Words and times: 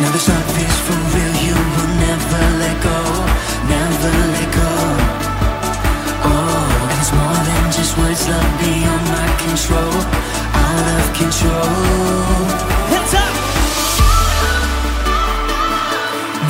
Now 0.00 0.14
is 0.16 0.24
for 0.86 0.96
real, 1.12 1.34
you 1.44 1.52
will 1.52 1.92
never 2.00 2.42
let 2.62 2.76
go, 2.82 3.00
never 3.68 4.12
let 4.34 4.48
go. 4.60 4.72
Oh, 6.24 6.96
it's 6.96 7.12
more 7.12 7.40
than 7.48 7.64
just 7.70 7.92
words, 7.98 8.26
love 8.26 8.52
beyond 8.60 9.04
my 9.12 9.28
control, 9.44 9.94
out 10.64 10.86
of 10.96 11.06
control. 11.20 11.68
Hands 12.92 13.14
up! 13.24 13.34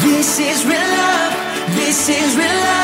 This 0.00 0.30
is 0.38 0.64
real 0.64 0.88
love, 1.02 1.34
this 1.74 2.08
is 2.08 2.36
real 2.36 2.46
love. 2.46 2.79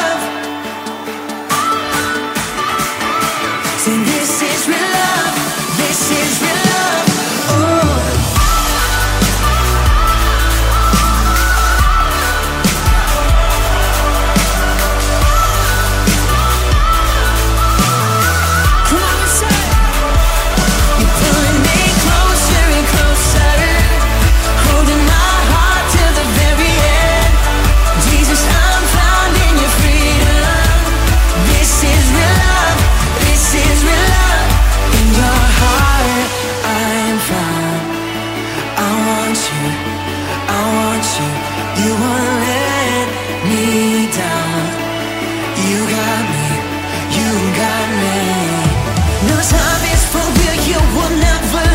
will 51.09 51.19
never 51.19 51.66